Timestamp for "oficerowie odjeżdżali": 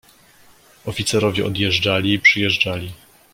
0.85-2.13